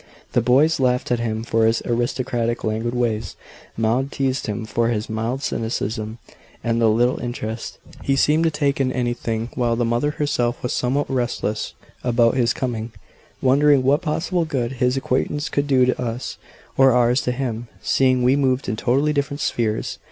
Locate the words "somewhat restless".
10.73-11.73